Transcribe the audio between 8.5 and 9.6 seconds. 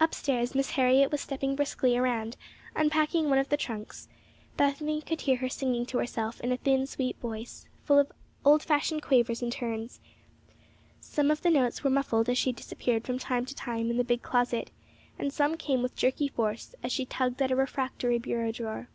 fashioned quavers and